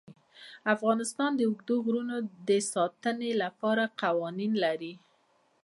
[0.75, 2.15] افغانستان د اوږده غرونه
[2.47, 4.93] د ساتنې لپاره قوانین لري.